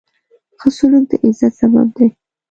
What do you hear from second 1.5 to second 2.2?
سبب دی.